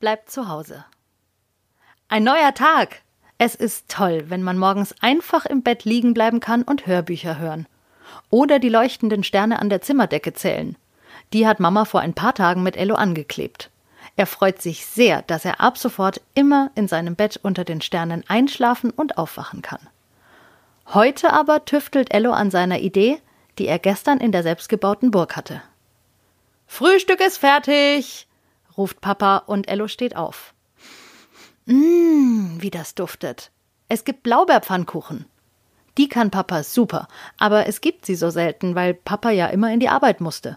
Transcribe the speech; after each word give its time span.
bleibt 0.00 0.30
zu 0.30 0.48
Hause. 0.48 0.84
Ein 2.08 2.24
neuer 2.24 2.54
Tag. 2.54 3.02
Es 3.38 3.54
ist 3.54 3.88
toll, 3.88 4.24
wenn 4.28 4.42
man 4.42 4.58
morgens 4.58 4.94
einfach 5.00 5.46
im 5.46 5.62
Bett 5.62 5.84
liegen 5.84 6.14
bleiben 6.14 6.40
kann 6.40 6.62
und 6.62 6.86
Hörbücher 6.86 7.38
hören. 7.38 7.66
Oder 8.28 8.58
die 8.58 8.68
leuchtenden 8.68 9.22
Sterne 9.22 9.60
an 9.60 9.70
der 9.70 9.82
Zimmerdecke 9.82 10.32
zählen. 10.32 10.76
Die 11.32 11.46
hat 11.46 11.60
Mama 11.60 11.84
vor 11.84 12.00
ein 12.00 12.14
paar 12.14 12.34
Tagen 12.34 12.62
mit 12.62 12.76
Ello 12.76 12.96
angeklebt. 12.96 13.70
Er 14.16 14.26
freut 14.26 14.60
sich 14.60 14.84
sehr, 14.84 15.22
dass 15.22 15.44
er 15.44 15.60
ab 15.60 15.78
sofort 15.78 16.20
immer 16.34 16.70
in 16.74 16.88
seinem 16.88 17.14
Bett 17.14 17.38
unter 17.40 17.64
den 17.64 17.80
Sternen 17.80 18.24
einschlafen 18.26 18.90
und 18.90 19.16
aufwachen 19.16 19.62
kann. 19.62 19.80
Heute 20.92 21.32
aber 21.32 21.64
tüftelt 21.64 22.12
Ello 22.12 22.32
an 22.32 22.50
seiner 22.50 22.80
Idee, 22.80 23.20
die 23.58 23.68
er 23.68 23.78
gestern 23.78 24.18
in 24.18 24.32
der 24.32 24.42
selbstgebauten 24.42 25.10
Burg 25.10 25.36
hatte. 25.36 25.62
Frühstück 26.66 27.20
ist 27.20 27.38
fertig, 27.38 28.26
ruft 28.80 29.02
Papa 29.02 29.36
und 29.46 29.68
Ello 29.68 29.88
steht 29.88 30.16
auf. 30.16 30.54
Mmm, 31.66 32.56
wie 32.60 32.70
das 32.70 32.94
duftet. 32.94 33.50
Es 33.88 34.04
gibt 34.04 34.22
Blaubeerpfannkuchen. 34.22 35.26
Die 35.98 36.08
kann 36.08 36.30
Papa 36.30 36.62
super, 36.62 37.08
aber 37.36 37.66
es 37.66 37.82
gibt 37.82 38.06
sie 38.06 38.14
so 38.14 38.30
selten, 38.30 38.74
weil 38.74 38.94
Papa 38.94 39.28
ja 39.30 39.48
immer 39.48 39.70
in 39.70 39.80
die 39.80 39.90
Arbeit 39.90 40.22
musste. 40.22 40.56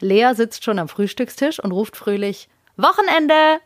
Lea 0.00 0.32
sitzt 0.34 0.64
schon 0.64 0.80
am 0.80 0.88
Frühstückstisch 0.88 1.60
und 1.60 1.70
ruft 1.70 1.96
fröhlich 1.96 2.48
Wochenende. 2.76 3.60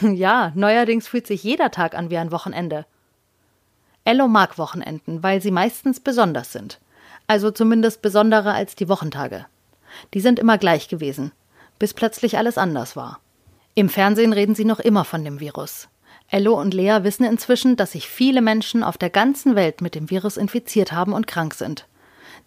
Ja, 0.02 0.52
neuerdings 0.56 1.06
fühlt 1.06 1.26
sich 1.26 1.42
jeder 1.44 1.70
Tag 1.70 1.94
an 1.94 2.10
wie 2.10 2.18
ein 2.18 2.32
Wochenende. 2.32 2.84
Ello 4.04 4.26
mag 4.26 4.58
Wochenenden, 4.58 5.22
weil 5.22 5.40
sie 5.40 5.52
meistens 5.52 6.00
besonders 6.00 6.52
sind. 6.52 6.80
Also 7.28 7.52
zumindest 7.52 8.02
besonderer 8.02 8.52
als 8.54 8.74
die 8.74 8.88
Wochentage. 8.88 9.46
Die 10.12 10.20
sind 10.20 10.38
immer 10.40 10.58
gleich 10.58 10.88
gewesen, 10.88 11.32
bis 11.78 11.94
plötzlich 11.94 12.38
alles 12.38 12.58
anders 12.58 12.96
war. 12.96 13.20
Im 13.74 13.88
Fernsehen 13.88 14.32
reden 14.32 14.54
sie 14.54 14.64
noch 14.64 14.80
immer 14.80 15.04
von 15.04 15.24
dem 15.24 15.40
Virus. 15.40 15.88
Ello 16.28 16.60
und 16.60 16.74
Lea 16.74 16.98
wissen 17.02 17.24
inzwischen, 17.24 17.76
dass 17.76 17.92
sich 17.92 18.08
viele 18.08 18.42
Menschen 18.42 18.82
auf 18.82 18.98
der 18.98 19.10
ganzen 19.10 19.54
Welt 19.54 19.80
mit 19.80 19.94
dem 19.94 20.10
Virus 20.10 20.36
infiziert 20.36 20.92
haben 20.92 21.12
und 21.12 21.26
krank 21.26 21.54
sind. 21.54 21.86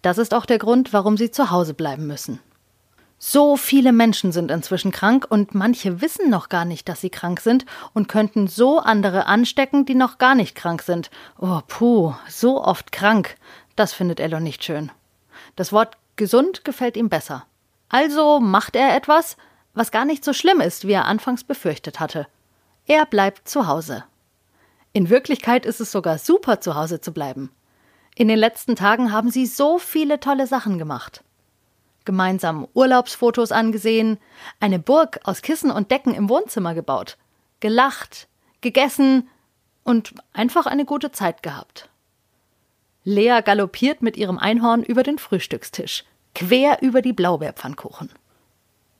Das 0.02 0.18
ist 0.18 0.34
auch 0.34 0.46
der 0.46 0.58
Grund, 0.58 0.92
warum 0.92 1.16
sie 1.16 1.30
zu 1.30 1.50
Hause 1.50 1.74
bleiben 1.74 2.06
müssen. 2.06 2.40
So 3.22 3.58
viele 3.58 3.92
Menschen 3.92 4.32
sind 4.32 4.50
inzwischen 4.50 4.92
krank 4.92 5.26
und 5.28 5.54
manche 5.54 6.00
wissen 6.00 6.30
noch 6.30 6.48
gar 6.48 6.64
nicht, 6.64 6.88
dass 6.88 7.02
sie 7.02 7.10
krank 7.10 7.40
sind 7.40 7.66
und 7.92 8.08
könnten 8.08 8.48
so 8.48 8.78
andere 8.78 9.26
anstecken, 9.26 9.84
die 9.84 9.94
noch 9.94 10.16
gar 10.16 10.34
nicht 10.34 10.54
krank 10.54 10.80
sind. 10.80 11.10
Oh, 11.38 11.60
puh, 11.68 12.14
so 12.28 12.64
oft 12.64 12.92
krank. 12.92 13.36
Das 13.76 13.92
findet 13.92 14.20
Ello 14.20 14.40
nicht 14.40 14.64
schön. 14.64 14.90
Das 15.54 15.70
Wort 15.70 15.98
gesund 16.16 16.64
gefällt 16.64 16.96
ihm 16.96 17.10
besser. 17.10 17.44
Also 17.90 18.40
macht 18.40 18.76
er 18.76 18.96
etwas, 18.96 19.36
was 19.74 19.90
gar 19.90 20.04
nicht 20.04 20.24
so 20.24 20.32
schlimm 20.32 20.60
ist, 20.60 20.86
wie 20.86 20.92
er 20.92 21.04
anfangs 21.04 21.44
befürchtet 21.44 22.00
hatte. 22.00 22.26
Er 22.86 23.04
bleibt 23.04 23.48
zu 23.48 23.66
Hause. 23.66 24.04
In 24.92 25.10
Wirklichkeit 25.10 25.66
ist 25.66 25.80
es 25.80 25.92
sogar 25.92 26.18
super, 26.18 26.60
zu 26.60 26.74
Hause 26.74 27.00
zu 27.00 27.12
bleiben. 27.12 27.50
In 28.14 28.28
den 28.28 28.38
letzten 28.38 28.76
Tagen 28.76 29.12
haben 29.12 29.30
sie 29.30 29.46
so 29.46 29.78
viele 29.78 30.18
tolle 30.20 30.46
Sachen 30.46 30.78
gemacht. 30.78 31.22
Gemeinsam 32.04 32.66
Urlaubsfotos 32.74 33.52
angesehen, 33.52 34.18
eine 34.58 34.78
Burg 34.78 35.20
aus 35.24 35.42
Kissen 35.42 35.70
und 35.70 35.90
Decken 35.90 36.14
im 36.14 36.28
Wohnzimmer 36.28 36.74
gebaut, 36.74 37.18
gelacht, 37.60 38.28
gegessen 38.60 39.28
und 39.84 40.14
einfach 40.32 40.66
eine 40.66 40.84
gute 40.84 41.12
Zeit 41.12 41.42
gehabt. 41.42 41.88
Lea 43.04 43.40
galoppiert 43.44 44.02
mit 44.02 44.16
ihrem 44.16 44.38
Einhorn 44.38 44.82
über 44.82 45.02
den 45.02 45.18
Frühstückstisch, 45.18 46.04
quer 46.34 46.82
über 46.82 47.02
die 47.02 47.12
Blaubeerpfannkuchen. 47.12 48.10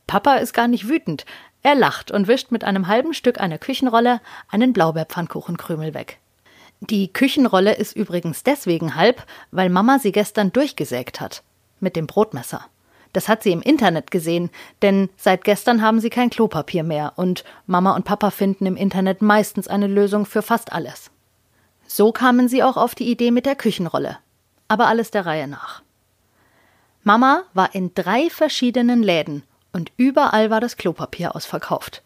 Papa 0.07 0.37
ist 0.37 0.53
gar 0.53 0.69
nicht 0.69 0.89
wütend, 0.89 1.25
er 1.63 1.75
lacht 1.75 2.11
und 2.11 2.27
wischt 2.27 2.51
mit 2.51 2.65
einem 2.65 2.89
halben 2.89 3.13
Stück 3.13 3.41
einer 3.41 3.59
Küchenrolle 3.59 4.21
einen 4.49 4.73
Blaubeerpfannkuchenkrümel 4.73 5.95
weg. 5.95 6.19
Die 6.81 7.13
Küchenrolle 7.13 7.75
ist 7.75 7.95
übrigens 7.95 8.43
deswegen 8.43 8.95
halb, 8.95 9.27
weil 9.51 9.69
Mama 9.69 9.99
sie 9.99 10.13
gestern 10.13 10.53
durchgesägt 10.53 11.21
hat. 11.21 11.43
Mit 11.79 11.97
dem 11.97 12.07
Brotmesser. 12.07 12.65
Das 13.13 13.29
hat 13.29 13.43
sie 13.43 13.53
im 13.53 13.61
Internet 13.61 14.11
gesehen, 14.11 14.51
denn 14.83 15.11
seit 15.17 15.45
gestern 15.45 15.83
haben 15.83 16.01
sie 16.01 16.11
kein 16.11 16.31
Klopapier 16.31 16.85
mehr 16.85 17.15
und 17.17 17.45
Mama 17.67 17.95
und 17.95 18.05
Papa 18.05 18.31
finden 18.31 18.67
im 18.67 18.77
Internet 18.77 19.21
meistens 19.21 19.69
eine 19.69 19.89
Lösung 19.89 20.27
für 20.27 20.43
fast 20.43 20.73
alles. 20.73 21.11
So 21.87 22.13
kamen 22.13 22.49
sie 22.49 22.63
auch 22.63 22.77
auf 22.77 22.95
die 22.95 23.11
Idee 23.11 23.33
mit 23.33 23.47
der 23.47 23.57
Küchenrolle. 23.57 24.19
Aber 24.69 24.87
alles 24.87 25.11
der 25.11 25.27
Reihe 25.27 25.49
nach. 25.49 25.83
Mama 27.03 27.45
war 27.55 27.75
in 27.75 27.95
drei 27.95 28.29
verschiedenen 28.29 29.03
Läden 29.03 29.43
und 29.73 29.91
überall 29.97 30.51
war 30.51 30.61
das 30.61 30.77
Klopapier 30.77 31.35
ausverkauft. 31.35 32.03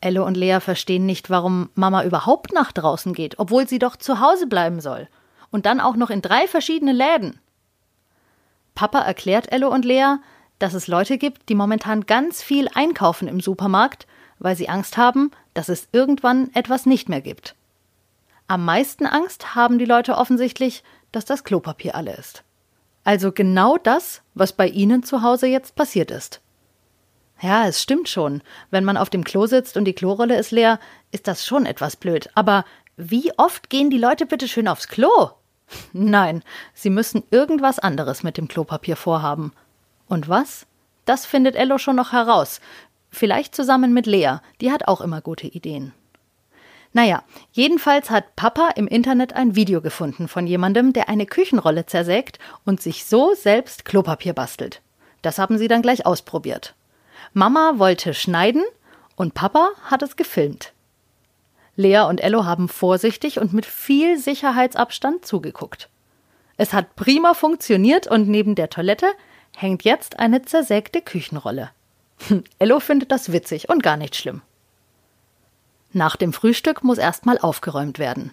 Elle 0.00 0.22
und 0.22 0.36
Lea 0.36 0.58
verstehen 0.60 1.06
nicht, 1.06 1.30
warum 1.30 1.70
Mama 1.74 2.04
überhaupt 2.04 2.52
nach 2.52 2.70
draußen 2.70 3.14
geht, 3.14 3.38
obwohl 3.38 3.66
sie 3.66 3.78
doch 3.78 3.96
zu 3.96 4.20
Hause 4.20 4.46
bleiben 4.46 4.80
soll. 4.80 5.08
Und 5.50 5.66
dann 5.66 5.80
auch 5.80 5.96
noch 5.96 6.10
in 6.10 6.20
drei 6.20 6.46
verschiedene 6.46 6.92
Läden. 6.92 7.40
Papa 8.74 9.00
erklärt 9.00 9.50
Elle 9.50 9.68
und 9.70 9.84
Lea, 9.84 10.16
dass 10.58 10.74
es 10.74 10.86
Leute 10.86 11.18
gibt, 11.18 11.48
die 11.48 11.54
momentan 11.54 12.06
ganz 12.06 12.42
viel 12.42 12.68
einkaufen 12.74 13.26
im 13.26 13.40
Supermarkt, 13.40 14.06
weil 14.38 14.56
sie 14.56 14.68
Angst 14.68 14.96
haben, 14.98 15.30
dass 15.54 15.68
es 15.68 15.88
irgendwann 15.92 16.50
etwas 16.54 16.86
nicht 16.86 17.08
mehr 17.08 17.22
gibt. 17.22 17.54
Am 18.46 18.64
meisten 18.64 19.06
Angst 19.06 19.54
haben 19.54 19.78
die 19.78 19.84
Leute 19.84 20.16
offensichtlich, 20.16 20.84
dass 21.10 21.24
das 21.24 21.42
Klopapier 21.42 21.94
alle 21.94 22.14
ist. 22.14 22.44
Also 23.08 23.32
genau 23.32 23.78
das, 23.78 24.20
was 24.34 24.52
bei 24.52 24.68
ihnen 24.68 25.02
zu 25.02 25.22
Hause 25.22 25.46
jetzt 25.46 25.74
passiert 25.74 26.10
ist. 26.10 26.42
Ja, 27.40 27.66
es 27.66 27.80
stimmt 27.82 28.10
schon. 28.10 28.42
Wenn 28.70 28.84
man 28.84 28.98
auf 28.98 29.08
dem 29.08 29.24
Klo 29.24 29.46
sitzt 29.46 29.78
und 29.78 29.86
die 29.86 29.94
Klorolle 29.94 30.36
ist 30.36 30.50
leer, 30.50 30.78
ist 31.10 31.26
das 31.26 31.46
schon 31.46 31.64
etwas 31.64 31.96
blöd. 31.96 32.28
Aber 32.34 32.66
wie 32.98 33.32
oft 33.38 33.70
gehen 33.70 33.88
die 33.88 33.96
Leute 33.96 34.26
bitte 34.26 34.46
schön 34.46 34.68
aufs 34.68 34.88
Klo? 34.88 35.30
Nein, 35.94 36.42
sie 36.74 36.90
müssen 36.90 37.22
irgendwas 37.30 37.78
anderes 37.78 38.24
mit 38.24 38.36
dem 38.36 38.46
Klopapier 38.46 38.96
vorhaben. 38.96 39.54
Und 40.06 40.28
was? 40.28 40.66
Das 41.06 41.24
findet 41.24 41.56
Ello 41.56 41.78
schon 41.78 41.96
noch 41.96 42.12
heraus. 42.12 42.60
Vielleicht 43.08 43.54
zusammen 43.54 43.94
mit 43.94 44.04
Lea, 44.04 44.40
die 44.60 44.70
hat 44.70 44.86
auch 44.86 45.00
immer 45.00 45.22
gute 45.22 45.46
Ideen. 45.46 45.94
Naja, 46.92 47.22
jedenfalls 47.52 48.10
hat 48.10 48.34
Papa 48.34 48.70
im 48.76 48.88
Internet 48.88 49.34
ein 49.34 49.54
Video 49.54 49.80
gefunden 49.80 50.26
von 50.26 50.46
jemandem, 50.46 50.92
der 50.92 51.08
eine 51.08 51.26
Küchenrolle 51.26 51.86
zersägt 51.86 52.38
und 52.64 52.80
sich 52.80 53.04
so 53.04 53.34
selbst 53.34 53.84
Klopapier 53.84 54.32
bastelt. 54.32 54.80
Das 55.22 55.38
haben 55.38 55.58
sie 55.58 55.68
dann 55.68 55.82
gleich 55.82 56.06
ausprobiert. 56.06 56.74
Mama 57.34 57.74
wollte 57.76 58.14
schneiden 58.14 58.64
und 59.16 59.34
Papa 59.34 59.70
hat 59.84 60.02
es 60.02 60.16
gefilmt. 60.16 60.72
Lea 61.76 62.00
und 62.08 62.20
Ello 62.20 62.44
haben 62.44 62.68
vorsichtig 62.68 63.38
und 63.38 63.52
mit 63.52 63.66
viel 63.66 64.18
Sicherheitsabstand 64.18 65.24
zugeguckt. 65.24 65.88
Es 66.56 66.72
hat 66.72 66.96
prima 66.96 67.34
funktioniert 67.34 68.08
und 68.08 68.28
neben 68.28 68.56
der 68.56 68.70
Toilette 68.70 69.06
hängt 69.56 69.84
jetzt 69.84 70.18
eine 70.18 70.42
zersägte 70.42 71.02
Küchenrolle. 71.02 71.70
Ello 72.58 72.80
findet 72.80 73.12
das 73.12 73.30
witzig 73.30 73.68
und 73.68 73.82
gar 73.82 73.96
nicht 73.96 74.16
schlimm. 74.16 74.42
Nach 75.98 76.14
dem 76.14 76.32
Frühstück 76.32 76.84
muss 76.84 76.96
erstmal 76.96 77.38
aufgeräumt 77.38 77.98
werden. 77.98 78.30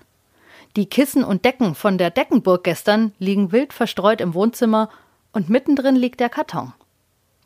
Die 0.76 0.86
Kissen 0.86 1.24
und 1.24 1.46
Decken 1.46 1.74
von 1.74 1.98
der 1.98 2.12
Deckenburg 2.12 2.64
gestern 2.64 3.12
liegen 3.18 3.52
wild 3.52 3.74
verstreut 3.74 4.22
im 4.22 4.36
Wohnzimmer 4.36 4.92
und 5.34 5.50
mittendrin 5.50 5.96
liegt 5.96 6.20
der 6.20 6.30
Karton. 6.30 6.74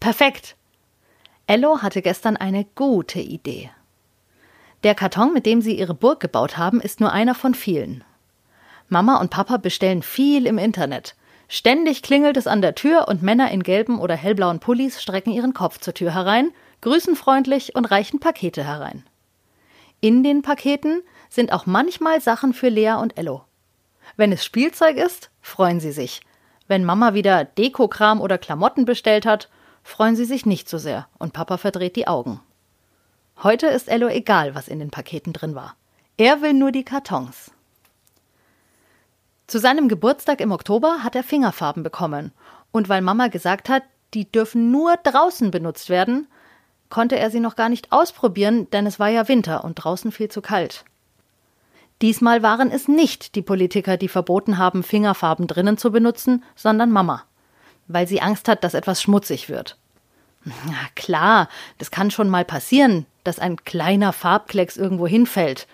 Perfekt, 0.02 0.58
Ello 1.48 1.82
hatte 1.82 2.02
gestern 2.02 2.36
eine 2.36 2.66
gute 2.76 3.22
Idee. 3.22 3.72
Der 4.84 4.94
Karton, 4.94 5.32
mit 5.32 5.46
dem 5.46 5.62
sie 5.62 5.80
ihre 5.80 5.94
Burg 5.94 6.20
gebaut 6.20 6.58
haben, 6.58 6.82
ist 6.82 7.00
nur 7.00 7.14
einer 7.14 7.34
von 7.34 7.56
vielen. 7.56 8.04
Mama 8.90 9.22
und 9.22 9.32
Papa 9.32 9.56
bestellen 9.56 10.04
viel 10.04 10.48
im 10.48 10.58
Internet. 10.58 11.16
Ständig 11.48 12.04
klingelt 12.04 12.36
es 12.36 12.46
an 12.46 12.62
der 12.62 12.76
Tür 12.76 13.08
und 13.08 13.24
Männer 13.24 13.52
in 13.52 13.64
gelben 13.64 14.02
oder 14.02 14.18
hellblauen 14.18 14.60
Pullis 14.60 15.02
strecken 15.02 15.32
ihren 15.32 15.54
Kopf 15.54 15.78
zur 15.78 15.94
Tür 15.94 16.14
herein, 16.14 16.52
grüßen 16.82 17.16
freundlich 17.16 17.74
und 17.74 17.86
reichen 17.86 18.20
Pakete 18.20 18.66
herein. 18.66 19.06
In 20.02 20.24
den 20.24 20.42
Paketen 20.42 21.02
sind 21.30 21.52
auch 21.52 21.66
manchmal 21.66 22.22
Sachen 22.22 22.54
für 22.54 22.70
Lea 22.70 22.94
und 22.94 23.18
Ello. 23.18 23.44
Wenn 24.16 24.32
es 24.32 24.46
Spielzeug 24.46 24.98
ist, 24.98 25.30
freuen 25.42 25.80
sie 25.80 25.92
sich. 25.92 26.22
Wenn 26.68 26.86
Mama 26.86 27.14
wieder 27.14 27.46
Dekokram 27.46 28.22
oder 28.22 28.38
Klamotten 28.38 28.86
bestellt 28.86 29.26
hat, 29.26 29.50
freuen 29.84 30.16
sie 30.16 30.26
sich 30.26 30.46
nicht 30.46 30.70
so 30.70 30.78
sehr 30.78 31.08
und 31.18 31.34
Papa 31.34 31.58
verdreht 31.58 31.96
die 31.96 32.08
Augen. 32.08 32.40
Heute 33.44 33.68
ist 33.68 33.90
Ello 33.90 34.08
egal, 34.08 34.56
was 34.56 34.68
in 34.68 34.80
den 34.80 34.92
Paketen 34.92 35.34
drin 35.34 35.56
war. 35.56 35.76
Er 36.18 36.42
will 36.42 36.54
nur 36.54 36.72
die 36.72 36.84
Kartons. 36.84 37.52
Zu 39.48 39.58
seinem 39.58 39.90
Geburtstag 39.90 40.42
im 40.42 40.52
Oktober 40.52 41.04
hat 41.04 41.16
er 41.16 41.24
Fingerfarben 41.24 41.82
bekommen. 41.82 42.32
Und 42.72 42.88
weil 42.88 43.02
Mama 43.02 43.30
gesagt 43.30 43.68
hat, 43.68 43.82
die 44.14 44.32
dürfen 44.32 44.70
nur 44.72 44.96
draußen 44.98 45.50
benutzt 45.50 45.90
werden, 45.90 46.28
konnte 46.90 47.18
er 47.18 47.32
sie 47.32 47.40
noch 47.40 47.56
gar 47.56 47.70
nicht 47.70 47.92
ausprobieren, 47.92 48.70
denn 48.72 48.86
es 48.86 49.00
war 49.00 49.10
ja 49.10 49.28
Winter 49.28 49.64
und 49.64 49.76
draußen 49.76 50.12
viel 50.12 50.30
zu 50.30 50.42
kalt. 50.42 50.86
Diesmal 52.02 52.42
waren 52.44 52.72
es 52.72 52.88
nicht 52.88 53.36
die 53.36 53.42
Politiker, 53.42 53.98
die 53.98 54.08
verboten 54.08 54.58
haben, 54.58 54.84
Fingerfarben 54.84 55.48
drinnen 55.48 55.78
zu 55.78 55.92
benutzen, 55.92 56.44
sondern 56.56 56.92
Mama 56.92 57.24
weil 57.90 58.08
sie 58.08 58.22
Angst 58.22 58.48
hat, 58.48 58.64
dass 58.64 58.76
etwas 58.76 59.02
schmutzig 59.02 59.50
wird. 59.50 59.78
Na 60.46 60.88
klar, 60.96 61.50
das 61.80 61.92
kann 61.92 62.12
schon 62.12 62.30
mal 62.30 62.46
passieren, 62.46 63.06
dass 63.26 63.40
ein 63.40 63.58
kleiner 63.66 64.14
Farbklecks 64.14 64.78
irgendwo 64.78 65.06
hinfällt. 65.06 65.68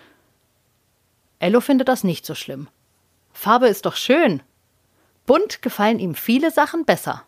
Ello 1.38 1.60
findet 1.60 1.86
das 1.86 2.02
nicht 2.02 2.26
so 2.26 2.34
schlimm. 2.34 2.66
Farbe 3.32 3.68
ist 3.68 3.86
doch 3.86 3.94
schön. 3.94 4.42
Bunt 5.26 5.62
gefallen 5.62 6.00
ihm 6.00 6.14
viele 6.14 6.50
Sachen 6.50 6.84
besser. 6.84 7.22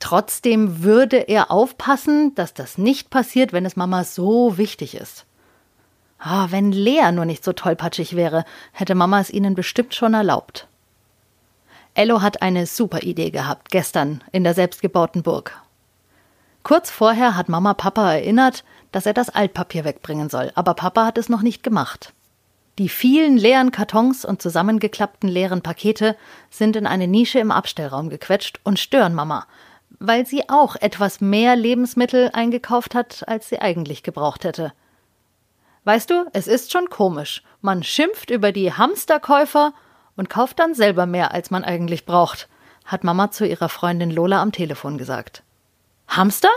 Trotzdem 0.00 0.82
würde 0.82 1.16
er 1.16 1.50
aufpassen, 1.50 2.34
dass 2.34 2.54
das 2.54 2.78
nicht 2.78 3.10
passiert, 3.10 3.52
wenn 3.52 3.66
es 3.66 3.76
Mama 3.76 4.02
so 4.02 4.56
wichtig 4.56 4.94
ist. 4.94 5.26
Ah, 6.18 6.48
wenn 6.50 6.72
Lea 6.72 7.12
nur 7.12 7.26
nicht 7.26 7.44
so 7.44 7.52
tollpatschig 7.52 8.16
wäre, 8.16 8.44
hätte 8.72 8.94
Mama 8.94 9.20
es 9.20 9.30
ihnen 9.30 9.54
bestimmt 9.54 9.94
schon 9.94 10.14
erlaubt. 10.14 10.66
Ello 11.94 12.22
hat 12.22 12.42
eine 12.42 12.66
super 12.66 13.02
Idee 13.02 13.30
gehabt, 13.30 13.70
gestern 13.70 14.22
in 14.32 14.44
der 14.44 14.54
selbstgebauten 14.54 15.22
Burg. 15.22 15.60
Kurz 16.62 16.90
vorher 16.90 17.36
hat 17.36 17.48
Mama 17.48 17.74
Papa 17.74 18.12
erinnert, 18.12 18.64
dass 18.92 19.06
er 19.06 19.14
das 19.14 19.30
Altpapier 19.30 19.84
wegbringen 19.84 20.28
soll, 20.28 20.50
aber 20.54 20.74
Papa 20.74 21.06
hat 21.06 21.18
es 21.18 21.28
noch 21.28 21.42
nicht 21.42 21.62
gemacht. 21.62 22.12
Die 22.78 22.88
vielen 22.88 23.36
leeren 23.36 23.70
Kartons 23.70 24.24
und 24.24 24.40
zusammengeklappten 24.40 25.28
leeren 25.28 25.62
Pakete 25.62 26.16
sind 26.50 26.76
in 26.76 26.86
eine 26.86 27.06
Nische 27.06 27.38
im 27.38 27.50
Abstellraum 27.50 28.08
gequetscht 28.08 28.60
und 28.62 28.78
stören 28.78 29.14
Mama, 29.14 29.46
weil 29.98 30.26
sie 30.26 30.48
auch 30.48 30.76
etwas 30.76 31.20
mehr 31.20 31.56
Lebensmittel 31.56 32.30
eingekauft 32.32 32.94
hat, 32.94 33.24
als 33.26 33.48
sie 33.48 33.60
eigentlich 33.60 34.02
gebraucht 34.02 34.44
hätte. 34.44 34.72
Weißt 35.84 36.10
du, 36.10 36.26
es 36.32 36.46
ist 36.46 36.72
schon 36.72 36.90
komisch. 36.90 37.42
Man 37.60 37.82
schimpft 37.82 38.30
über 38.30 38.52
die 38.52 38.72
Hamsterkäufer 38.72 39.72
und 40.16 40.30
kauft 40.30 40.58
dann 40.58 40.74
selber 40.74 41.06
mehr, 41.06 41.32
als 41.32 41.50
man 41.50 41.64
eigentlich 41.64 42.04
braucht, 42.04 42.48
hat 42.84 43.04
Mama 43.04 43.30
zu 43.30 43.46
ihrer 43.46 43.68
Freundin 43.68 44.10
Lola 44.10 44.42
am 44.42 44.52
Telefon 44.52 44.98
gesagt. 44.98 45.42
Hamster? 46.08 46.50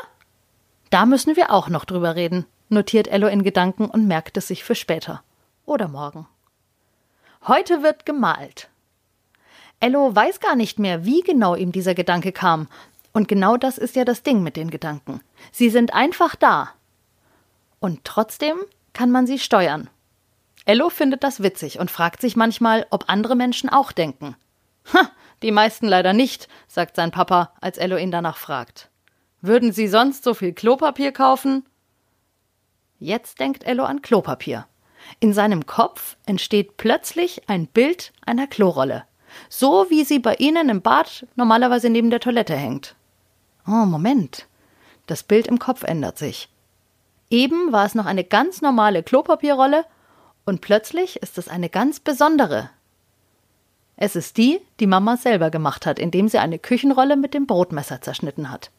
Da 0.90 1.06
müssen 1.06 1.36
wir 1.36 1.52
auch 1.52 1.70
noch 1.70 1.86
drüber 1.86 2.16
reden, 2.16 2.46
notiert 2.70 3.08
Ello 3.08 3.28
in 3.28 3.44
Gedanken 3.44 3.86
und 3.86 4.08
merkt 4.08 4.38
es 4.38 4.48
sich 4.48 4.64
für 4.64 4.76
später. 4.76 5.24
Oder 5.66 5.88
morgen. 5.88 6.28
Heute 7.48 7.84
wird 7.84 8.06
gemalt. 8.06 8.70
Ello 9.80 10.16
weiß 10.16 10.40
gar 10.40 10.56
nicht 10.56 10.80
mehr, 10.80 11.06
wie 11.06 11.22
genau 11.22 11.56
ihm 11.56 11.72
dieser 11.72 11.94
Gedanke 11.94 12.32
kam. 12.32 12.68
Und 13.14 13.28
genau 13.28 13.58
das 13.58 13.78
ist 13.78 13.96
ja 13.96 14.06
das 14.06 14.24
Ding 14.24 14.42
mit 14.42 14.58
den 14.58 14.72
Gedanken. 14.72 15.22
Sie 15.52 15.70
sind 15.70 15.94
einfach 15.94 16.36
da. 16.36 16.72
Und 17.80 18.04
trotzdem 18.04 18.58
kann 18.94 19.12
man 19.12 19.28
sie 19.28 19.40
steuern. 19.40 19.90
Ello 20.66 20.90
findet 20.90 21.24
das 21.24 21.44
witzig 21.44 21.80
und 21.80 21.92
fragt 21.92 22.22
sich 22.22 22.36
manchmal, 22.36 22.88
ob 22.90 23.06
andere 23.10 23.36
Menschen 23.36 23.70
auch 23.70 23.92
denken. 23.92 24.36
Ha, 24.94 25.10
die 25.42 25.52
meisten 25.52 25.88
leider 25.88 26.14
nicht, 26.14 26.48
sagt 26.68 26.96
sein 26.96 27.12
Papa, 27.12 27.54
als 27.62 27.78
Ello 27.78 27.98
ihn 27.98 28.12
danach 28.12 28.38
fragt. 28.38 28.90
Würden 29.42 29.74
Sie 29.74 29.88
sonst 29.88 30.24
so 30.24 30.34
viel 30.34 30.54
Klopapier 30.54 31.12
kaufen? 31.12 31.66
Jetzt 32.98 33.42
denkt 33.42 33.66
Ello 33.66 33.84
an 33.84 34.02
Klopapier. 34.02 34.66
In 35.20 35.34
seinem 35.34 35.66
Kopf 35.66 36.16
entsteht 36.26 36.78
plötzlich 36.78 37.50
ein 37.50 37.68
Bild 37.68 38.14
einer 38.26 38.48
Klorolle, 38.48 39.04
so 39.50 39.88
wie 39.90 40.06
sie 40.06 40.20
bei 40.20 40.36
Ihnen 40.36 40.70
im 40.70 40.82
Bad 40.82 41.28
normalerweise 41.36 41.90
neben 41.90 42.10
der 42.10 42.22
Toilette 42.22 42.56
hängt. 42.56 42.96
Oh, 43.68 43.86
Moment. 43.86 44.48
Das 45.08 45.24
Bild 45.24 45.48
im 45.48 45.60
Kopf 45.60 45.84
ändert 45.84 46.18
sich. 46.18 46.50
Eben 47.30 47.72
war 47.72 47.86
es 47.86 47.96
noch 47.96 48.06
eine 48.06 48.24
ganz 48.24 48.62
normale 48.62 49.04
Klopapierrolle 49.04 49.86
und 50.46 50.62
plötzlich 50.62 51.18
ist 51.18 51.38
es 51.38 51.48
eine 51.48 51.70
ganz 51.70 52.00
besondere. 52.00 52.70
Es 53.96 54.16
ist 54.16 54.38
die, 54.38 54.60
die 54.80 54.88
Mama 54.88 55.18
selber 55.18 55.50
gemacht 55.50 55.86
hat, 55.86 56.00
indem 56.00 56.28
sie 56.28 56.40
eine 56.40 56.60
Küchenrolle 56.60 57.16
mit 57.16 57.34
dem 57.34 57.48
Brotmesser 57.48 58.02
zerschnitten 58.02 58.50
hat. 58.50 58.72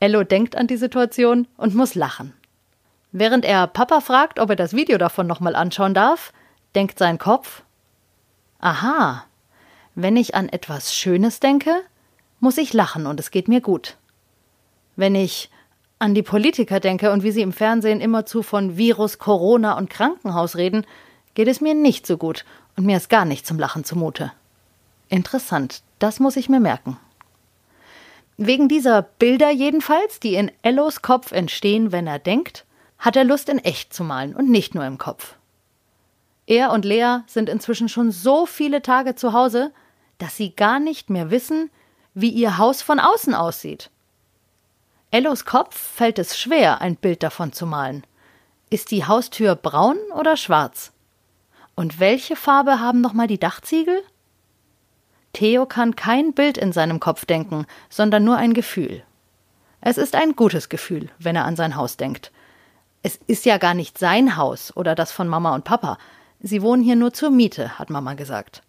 Ello 0.00 0.24
denkt 0.24 0.56
an 0.56 0.66
die 0.66 0.76
Situation 0.76 1.46
und 1.56 1.74
muss 1.74 1.94
lachen. 1.94 2.32
Während 3.12 3.44
er 3.44 3.66
Papa 3.66 4.00
fragt, 4.00 4.40
ob 4.40 4.50
er 4.50 4.56
das 4.56 4.72
Video 4.74 4.98
davon 4.98 5.26
nochmal 5.26 5.54
anschauen 5.54 5.94
darf, 5.94 6.32
denkt 6.74 6.98
sein 6.98 7.18
Kopf: 7.18 7.62
Aha, 8.60 9.24
wenn 9.94 10.16
ich 10.16 10.34
an 10.34 10.48
etwas 10.48 10.94
Schönes 10.94 11.40
denke, 11.40 11.74
muss 12.40 12.58
ich 12.58 12.72
lachen 12.72 13.06
und 13.06 13.20
es 13.20 13.30
geht 13.30 13.48
mir 13.48 13.60
gut. 13.60 13.96
Wenn 14.96 15.14
ich 15.14 15.50
an 15.98 16.14
die 16.14 16.22
Politiker 16.22 16.80
denke 16.80 17.12
und 17.12 17.22
wie 17.22 17.30
sie 17.30 17.42
im 17.42 17.52
Fernsehen 17.52 18.00
immerzu 18.00 18.42
von 18.42 18.76
Virus, 18.76 19.18
Corona 19.18 19.76
und 19.76 19.90
Krankenhaus 19.90 20.56
reden, 20.56 20.86
geht 21.34 21.48
es 21.48 21.60
mir 21.60 21.74
nicht 21.74 22.06
so 22.06 22.16
gut 22.16 22.44
und 22.76 22.86
mir 22.86 22.96
ist 22.96 23.08
gar 23.08 23.24
nicht 23.24 23.46
zum 23.46 23.58
Lachen 23.58 23.84
zumute. 23.84 24.32
Interessant, 25.08 25.82
das 25.98 26.20
muss 26.20 26.36
ich 26.36 26.48
mir 26.48 26.60
merken. 26.60 26.96
Wegen 28.36 28.68
dieser 28.68 29.02
Bilder 29.02 29.50
jedenfalls, 29.50 30.18
die 30.18 30.34
in 30.34 30.50
Ellos 30.62 31.02
Kopf 31.02 31.30
entstehen, 31.30 31.92
wenn 31.92 32.06
er 32.06 32.18
denkt, 32.18 32.64
hat 32.98 33.16
er 33.16 33.24
Lust 33.24 33.48
in 33.48 33.58
echt 33.58 33.94
zu 33.94 34.02
malen 34.02 34.34
und 34.34 34.50
nicht 34.50 34.74
nur 34.74 34.84
im 34.84 34.98
Kopf. 34.98 35.36
Er 36.46 36.72
und 36.72 36.84
Lea 36.84 37.18
sind 37.26 37.48
inzwischen 37.48 37.88
schon 37.88 38.10
so 38.10 38.44
viele 38.44 38.82
Tage 38.82 39.14
zu 39.14 39.32
Hause, 39.32 39.72
dass 40.18 40.36
sie 40.36 40.54
gar 40.54 40.78
nicht 40.78 41.10
mehr 41.10 41.30
wissen, 41.30 41.70
wie 42.12 42.30
ihr 42.30 42.58
Haus 42.58 42.82
von 42.82 43.00
außen 43.00 43.34
aussieht. 43.34 43.90
Ellos 45.14 45.44
Kopf 45.44 45.76
fällt 45.76 46.18
es 46.18 46.36
schwer, 46.36 46.80
ein 46.80 46.96
Bild 46.96 47.22
davon 47.22 47.52
zu 47.52 47.66
malen. 47.66 48.02
Ist 48.68 48.90
die 48.90 49.06
Haustür 49.06 49.54
braun 49.54 49.96
oder 50.12 50.36
schwarz? 50.36 50.90
Und 51.76 52.00
welche 52.00 52.34
Farbe 52.34 52.80
haben 52.80 53.00
nochmal 53.00 53.28
die 53.28 53.38
Dachziegel? 53.38 54.02
Theo 55.32 55.66
kann 55.66 55.94
kein 55.94 56.32
Bild 56.32 56.58
in 56.58 56.72
seinem 56.72 56.98
Kopf 56.98 57.26
denken, 57.26 57.66
sondern 57.88 58.24
nur 58.24 58.38
ein 58.38 58.54
Gefühl. 58.54 59.04
Es 59.80 59.98
ist 59.98 60.16
ein 60.16 60.34
gutes 60.34 60.68
Gefühl, 60.68 61.08
wenn 61.20 61.36
er 61.36 61.44
an 61.44 61.54
sein 61.54 61.76
Haus 61.76 61.96
denkt. 61.96 62.32
Es 63.04 63.20
ist 63.28 63.44
ja 63.44 63.58
gar 63.58 63.74
nicht 63.74 63.98
sein 63.98 64.36
Haus 64.36 64.76
oder 64.76 64.96
das 64.96 65.12
von 65.12 65.28
Mama 65.28 65.54
und 65.54 65.62
Papa. 65.62 65.96
Sie 66.40 66.60
wohnen 66.60 66.82
hier 66.82 66.96
nur 66.96 67.12
zur 67.12 67.30
Miete, 67.30 67.78
hat 67.78 67.88
Mama 67.88 68.14
gesagt. 68.14 68.64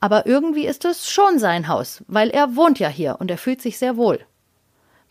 Aber 0.00 0.26
irgendwie 0.26 0.66
ist 0.66 0.84
es 0.84 1.08
schon 1.08 1.38
sein 1.38 1.66
Haus, 1.66 2.04
weil 2.08 2.28
er 2.28 2.56
wohnt 2.56 2.78
ja 2.78 2.88
hier 2.90 3.16
und 3.20 3.30
er 3.30 3.38
fühlt 3.38 3.62
sich 3.62 3.78
sehr 3.78 3.96
wohl. 3.96 4.26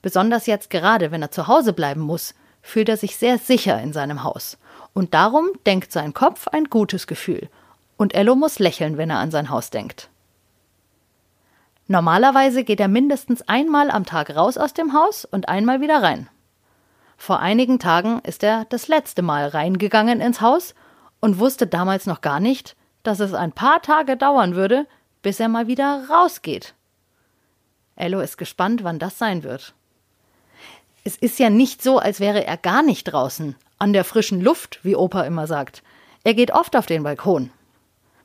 Besonders 0.06 0.46
jetzt 0.46 0.70
gerade, 0.70 1.10
wenn 1.10 1.24
er 1.24 1.32
zu 1.32 1.48
Hause 1.48 1.74
bleiben 1.74 2.02
muss, 2.02 2.36
fühlt 2.62 2.90
er 2.90 2.96
sich 2.96 3.18
sehr 3.18 3.40
sicher 3.40 3.82
in 3.82 3.92
seinem 3.92 4.22
Haus. 4.22 4.60
Und 4.94 5.16
darum 5.16 5.48
denkt 5.66 5.92
sein 5.92 6.14
Kopf 6.14 6.48
ein 6.48 6.66
gutes 6.66 7.08
Gefühl. 7.08 7.50
Und 7.98 8.14
Ello 8.14 8.36
muss 8.36 8.60
lächeln, 8.60 8.98
wenn 9.00 9.10
er 9.10 9.18
an 9.18 9.32
sein 9.32 9.50
Haus 9.50 9.72
denkt. 9.72 10.10
Normalerweise 11.88 12.64
geht 12.64 12.80
er 12.80 12.88
mindestens 12.88 13.42
einmal 13.50 13.90
am 13.90 14.06
Tag 14.06 14.36
raus 14.36 14.60
aus 14.60 14.76
dem 14.76 14.94
Haus 14.94 15.26
und 15.26 15.50
einmal 15.50 15.82
wieder 15.82 16.04
rein. 16.04 16.30
Vor 17.18 17.40
einigen 17.40 17.80
Tagen 17.80 18.20
ist 18.20 18.44
er 18.44 18.66
das 18.66 18.88
letzte 18.88 19.24
Mal 19.24 19.48
reingegangen 19.48 20.22
ins 20.22 20.40
Haus 20.40 20.76
und 21.20 21.40
wusste 21.40 21.66
damals 21.66 22.06
noch 22.06 22.22
gar 22.22 22.40
nicht, 22.40 22.76
dass 23.02 23.20
es 23.20 23.34
ein 23.34 23.54
paar 23.54 23.82
Tage 23.82 24.18
dauern 24.18 24.54
würde, 24.54 24.86
bis 25.24 25.40
er 25.40 25.50
mal 25.50 25.66
wieder 25.66 26.08
rausgeht. 26.12 26.76
Ello 27.96 28.20
ist 28.20 28.38
gespannt, 28.38 28.84
wann 28.84 29.00
das 29.00 29.18
sein 29.18 29.42
wird. 29.42 29.74
Es 31.08 31.16
ist 31.16 31.38
ja 31.38 31.52
nicht 31.52 31.84
so, 31.84 32.00
als 32.00 32.20
wäre 32.20 32.46
er 32.48 32.58
gar 32.58 32.82
nicht 32.82 33.04
draußen, 33.04 33.56
an 33.78 33.94
der 33.94 34.04
frischen 34.04 34.42
Luft, 34.42 34.80
wie 34.82 34.96
Opa 34.96 35.22
immer 35.22 35.46
sagt. 35.46 35.84
Er 36.24 36.34
geht 36.34 36.50
oft 36.52 36.76
auf 36.76 36.88
den 36.88 37.04
Balkon. 37.04 37.52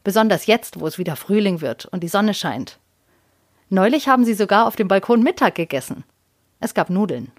Besonders 0.02 0.46
jetzt, 0.46 0.80
wo 0.80 0.86
es 0.86 0.96
wieder 0.96 1.14
Frühling 1.14 1.60
wird 1.60 1.84
und 1.84 2.02
die 2.02 2.08
Sonne 2.08 2.32
scheint. 2.32 2.78
Neulich 3.68 4.08
haben 4.08 4.24
sie 4.24 4.32
sogar 4.32 4.66
auf 4.66 4.76
dem 4.76 4.88
Balkon 4.88 5.22
Mittag 5.22 5.56
gegessen. 5.56 6.04
Es 6.58 6.72
gab 6.72 6.88
Nudeln. 6.88 7.30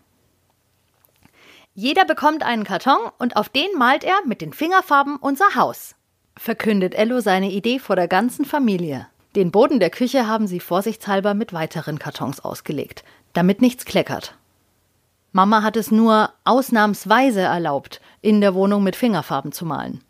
Jeder 1.74 2.06
bekommt 2.06 2.44
einen 2.44 2.64
Karton 2.64 3.00
und 3.18 3.36
auf 3.36 3.50
den 3.50 3.70
malt 3.80 4.04
er 4.04 4.20
mit 4.28 4.42
den 4.42 4.54
Fingerfarben 4.54 5.16
unser 5.16 5.56
Haus, 5.56 5.96
verkündet 6.38 6.94
Ello 6.94 7.20
seine 7.20 7.50
Idee 7.50 7.80
vor 7.80 7.96
der 7.96 8.08
ganzen 8.08 8.46
Familie. 8.46 9.08
Den 9.36 9.50
Boden 9.50 9.80
der 9.80 9.90
Küche 9.90 10.28
haben 10.28 10.46
sie 10.46 10.60
vorsichtshalber 10.60 11.34
mit 11.34 11.52
weiteren 11.52 11.98
Kartons 11.98 12.42
ausgelegt, 12.42 13.04
damit 13.34 13.60
nichts 13.60 13.86
kleckert. 13.86 14.36
Mama 15.32 15.64
hat 15.64 15.78
es 15.78 15.92
nur 15.92 16.32
ausnahmsweise 16.44 17.42
erlaubt, 17.42 18.02
in 18.22 18.42
der 18.42 18.54
Wohnung 18.54 18.84
mit 18.84 18.96
Fingerfarben 18.96 19.52
zu 19.52 19.66
malen. 19.66 20.04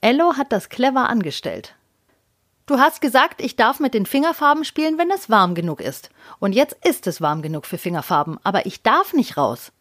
Ello 0.00 0.34
hat 0.36 0.52
das 0.52 0.68
clever 0.68 1.08
angestellt. 1.08 1.74
Du 2.66 2.78
hast 2.78 3.00
gesagt, 3.00 3.40
ich 3.40 3.56
darf 3.56 3.80
mit 3.80 3.94
den 3.94 4.04
Fingerfarben 4.04 4.64
spielen, 4.64 4.98
wenn 4.98 5.10
es 5.10 5.30
warm 5.30 5.54
genug 5.54 5.80
ist. 5.80 6.10
Und 6.38 6.52
jetzt 6.52 6.76
ist 6.84 7.06
es 7.06 7.22
warm 7.22 7.40
genug 7.40 7.64
für 7.64 7.78
Fingerfarben, 7.78 8.38
aber 8.44 8.66
ich 8.66 8.82
darf 8.82 9.14
nicht 9.14 9.38
raus. 9.38 9.72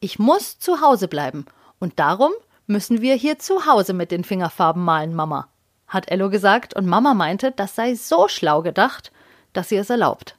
Ich 0.00 0.18
muss 0.18 0.58
zu 0.58 0.82
Hause 0.82 1.08
bleiben. 1.08 1.46
Und 1.78 1.98
darum 1.98 2.32
müssen 2.66 3.00
wir 3.00 3.14
hier 3.14 3.38
zu 3.38 3.64
Hause 3.64 3.94
mit 3.94 4.10
den 4.10 4.24
Fingerfarben 4.24 4.84
malen, 4.84 5.14
Mama, 5.14 5.48
hat 5.88 6.10
Ello 6.10 6.28
gesagt, 6.28 6.74
und 6.74 6.86
Mama 6.86 7.14
meinte, 7.14 7.52
das 7.52 7.74
sei 7.74 7.94
so 7.94 8.28
schlau 8.28 8.60
gedacht, 8.60 9.10
dass 9.54 9.70
sie 9.70 9.76
es 9.76 9.88
erlaubt. 9.88 10.36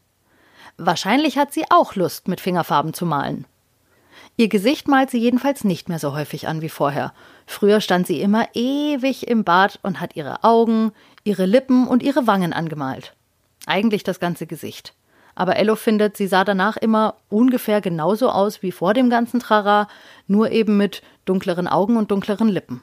Wahrscheinlich 0.78 1.38
hat 1.38 1.54
sie 1.54 1.66
auch 1.70 1.96
Lust, 1.96 2.28
mit 2.28 2.40
Fingerfarben 2.40 2.94
zu 2.94 3.06
malen. 3.06 3.46
Ihr 4.36 4.48
Gesicht 4.48 4.88
malt 4.88 5.10
sie 5.10 5.18
jedenfalls 5.18 5.64
nicht 5.64 5.90
mehr 5.90 5.98
so 5.98 6.14
häufig 6.14 6.48
an 6.48 6.62
wie 6.62 6.70
vorher. 6.70 7.14
Früher 7.48 7.82
stand 7.82 8.06
sie 8.06 8.22
immer 8.22 8.48
ewig 8.54 9.28
im 9.28 9.44
Bad 9.44 9.80
und 9.82 10.00
hat 10.00 10.16
ihre 10.16 10.44
Augen, 10.44 10.92
ihre 11.24 11.46
Lippen 11.46 11.88
und 11.88 12.04
ihre 12.04 12.28
Wangen 12.28 12.54
angemalt. 12.54 13.16
Eigentlich 13.66 14.04
das 14.04 14.20
ganze 14.20 14.46
Gesicht. 14.46 14.94
aber 15.38 15.56
Ello 15.58 15.76
findet, 15.76 16.18
sie 16.18 16.26
sah 16.26 16.44
danach 16.44 16.78
immer 16.78 17.16
ungefähr 17.30 17.80
genauso 17.80 18.30
aus 18.30 18.64
wie 18.64 18.72
vor 18.72 18.96
dem 18.96 19.12
ganzen 19.12 19.40
Trara, 19.40 19.88
nur 20.26 20.52
eben 20.52 20.78
mit 20.78 21.04
dunkleren 21.26 21.68
Augen 21.68 21.96
und 21.96 22.10
dunkleren 22.10 22.50
Lippen. 22.50 22.82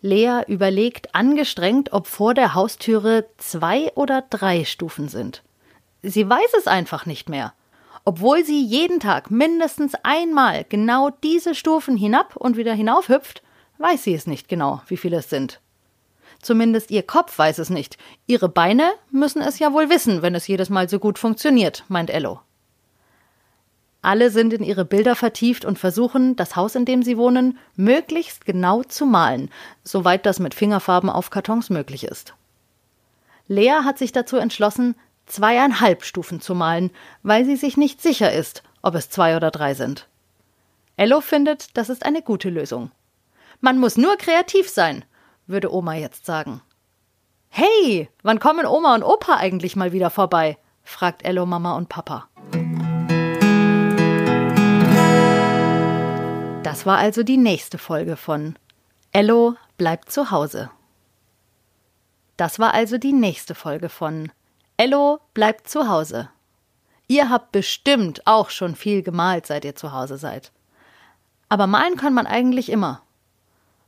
Lea 0.00 0.40
überlegt 0.48 1.14
angestrengt, 1.14 1.92
ob 1.92 2.06
vor 2.06 2.32
der 2.32 2.54
Haustüre 2.54 3.26
zwei 3.36 3.92
oder 3.94 4.24
drei 4.30 4.64
Stufen 4.64 5.08
sind. 5.08 5.42
Sie 6.02 6.28
weiß 6.28 6.54
es 6.58 6.66
einfach 6.66 7.06
nicht 7.06 7.28
mehr. 7.28 7.54
Obwohl 8.04 8.44
sie 8.44 8.60
jeden 8.64 8.98
Tag 8.98 9.30
mindestens 9.30 9.94
einmal 10.02 10.64
genau 10.68 11.10
diese 11.22 11.54
Stufen 11.54 11.96
hinab 11.96 12.34
und 12.36 12.56
wieder 12.56 12.74
hinauf 12.74 13.08
hüpft, 13.08 13.42
weiß 13.78 14.02
sie 14.02 14.14
es 14.14 14.26
nicht 14.26 14.48
genau, 14.48 14.82
wie 14.88 14.96
viele 14.96 15.18
es 15.18 15.30
sind. 15.30 15.60
Zumindest 16.40 16.90
ihr 16.90 17.04
Kopf 17.04 17.38
weiß 17.38 17.58
es 17.58 17.70
nicht. 17.70 17.96
Ihre 18.26 18.48
Beine 18.48 18.90
müssen 19.12 19.40
es 19.40 19.60
ja 19.60 19.72
wohl 19.72 19.88
wissen, 19.90 20.22
wenn 20.22 20.34
es 20.34 20.48
jedes 20.48 20.70
Mal 20.70 20.88
so 20.88 20.98
gut 20.98 21.20
funktioniert, 21.20 21.84
meint 21.88 22.10
Ello. 22.10 22.40
Alle 24.04 24.30
sind 24.30 24.52
in 24.52 24.64
ihre 24.64 24.84
Bilder 24.84 25.14
vertieft 25.14 25.64
und 25.64 25.78
versuchen, 25.78 26.34
das 26.34 26.56
Haus, 26.56 26.74
in 26.74 26.84
dem 26.84 27.04
sie 27.04 27.16
wohnen, 27.16 27.58
möglichst 27.76 28.44
genau 28.44 28.82
zu 28.82 29.06
malen, 29.06 29.48
soweit 29.84 30.26
das 30.26 30.40
mit 30.40 30.54
Fingerfarben 30.54 31.08
auf 31.08 31.30
Kartons 31.30 31.70
möglich 31.70 32.02
ist. 32.02 32.34
Lea 33.46 33.84
hat 33.84 33.98
sich 33.98 34.10
dazu 34.10 34.38
entschlossen, 34.38 34.96
zweieinhalb 35.32 36.04
Stufen 36.04 36.40
zu 36.40 36.54
malen, 36.54 36.90
weil 37.22 37.44
sie 37.44 37.56
sich 37.56 37.76
nicht 37.76 38.02
sicher 38.02 38.32
ist, 38.32 38.62
ob 38.82 38.94
es 38.94 39.08
zwei 39.08 39.36
oder 39.36 39.50
drei 39.50 39.74
sind. 39.74 40.08
Ello 40.96 41.20
findet, 41.20 41.76
das 41.76 41.88
ist 41.88 42.04
eine 42.04 42.22
gute 42.22 42.50
Lösung. 42.50 42.90
Man 43.60 43.78
muss 43.78 43.96
nur 43.96 44.16
kreativ 44.16 44.68
sein, 44.68 45.04
würde 45.46 45.72
Oma 45.72 45.94
jetzt 45.94 46.26
sagen. 46.26 46.60
Hey, 47.48 48.08
wann 48.22 48.40
kommen 48.40 48.66
Oma 48.66 48.94
und 48.94 49.02
Opa 49.02 49.36
eigentlich 49.36 49.76
mal 49.76 49.92
wieder 49.92 50.10
vorbei? 50.10 50.58
fragt 50.82 51.24
Ello 51.24 51.46
Mama 51.46 51.76
und 51.76 51.88
Papa. 51.88 52.28
Das 56.62 56.86
war 56.86 56.98
also 56.98 57.22
die 57.22 57.36
nächste 57.36 57.78
Folge 57.78 58.16
von 58.16 58.58
Ello 59.12 59.56
bleibt 59.76 60.10
zu 60.10 60.30
Hause. 60.30 60.70
Das 62.36 62.58
war 62.58 62.74
also 62.74 62.98
die 62.98 63.12
nächste 63.12 63.54
Folge 63.54 63.88
von 63.88 64.32
Ello 64.82 65.20
bleibt 65.32 65.68
zu 65.68 65.86
Hause. 65.88 66.28
Ihr 67.06 67.30
habt 67.30 67.52
bestimmt 67.52 68.26
auch 68.26 68.50
schon 68.50 68.74
viel 68.74 69.04
gemalt, 69.04 69.46
seit 69.46 69.64
ihr 69.64 69.76
zu 69.76 69.92
Hause 69.92 70.16
seid. 70.16 70.50
Aber 71.48 71.68
malen 71.68 71.96
kann 71.96 72.12
man 72.12 72.26
eigentlich 72.26 72.68
immer. 72.68 73.00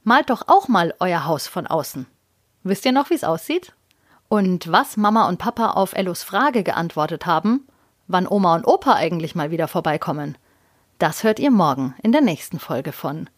Malt 0.04 0.30
doch 0.30 0.46
auch 0.46 0.68
mal 0.68 0.94
euer 1.00 1.24
Haus 1.24 1.48
von 1.48 1.66
außen. 1.66 2.06
Wisst 2.62 2.84
ihr 2.84 2.92
noch, 2.92 3.10
wie 3.10 3.14
es 3.14 3.24
aussieht? 3.24 3.72
Und 4.28 4.70
was 4.70 4.96
Mama 4.96 5.26
und 5.26 5.38
Papa 5.38 5.70
auf 5.70 5.94
Ellos 5.94 6.22
Frage 6.22 6.62
geantwortet 6.62 7.26
haben, 7.26 7.66
wann 8.06 8.28
Oma 8.28 8.54
und 8.54 8.64
Opa 8.64 8.94
eigentlich 8.94 9.34
mal 9.34 9.50
wieder 9.50 9.66
vorbeikommen, 9.66 10.38
das 11.00 11.24
hört 11.24 11.40
ihr 11.40 11.50
morgen 11.50 11.96
in 12.04 12.12
der 12.12 12.22
nächsten 12.22 12.60
Folge 12.60 12.92
von 12.92 13.28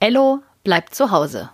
Ello 0.00 0.40
bleibt 0.64 0.96
zu 0.96 1.12
Hause. 1.12 1.50